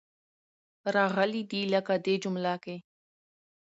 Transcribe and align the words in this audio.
راغلې 0.95 1.41
دي. 1.51 1.61
لکه 1.73 1.93
دې 2.05 2.15
جمله 2.23 2.53
کې. 2.63 2.75